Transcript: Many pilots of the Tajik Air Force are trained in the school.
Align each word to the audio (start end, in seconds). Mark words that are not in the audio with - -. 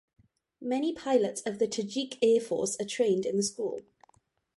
Many 0.63 0.93
pilots 0.93 1.41
of 1.41 1.59
the 1.59 1.67
Tajik 1.67 2.17
Air 2.23 2.39
Force 2.41 2.75
are 2.79 2.87
trained 2.87 3.23
in 3.23 3.37
the 3.37 3.43
school. 3.43 3.83